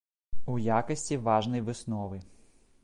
[0.53, 2.17] У якасці важнай высновы.